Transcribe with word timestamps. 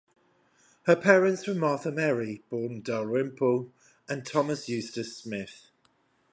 Her 0.87 0.95
parents 0.95 1.45
were 1.45 1.53
Martha 1.53 1.91
Mary 1.91 2.41
(born 2.49 2.81
Dalrymple) 2.81 3.71
and 4.09 4.25
Thomas 4.25 4.67
Eustace 4.67 5.15
Smith. 5.15 5.69